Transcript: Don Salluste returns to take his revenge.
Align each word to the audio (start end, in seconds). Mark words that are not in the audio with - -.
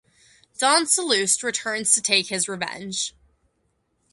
Don 0.57 0.85
Salluste 0.85 1.43
returns 1.43 1.93
to 1.93 2.01
take 2.01 2.29
his 2.29 2.49
revenge. 2.49 3.13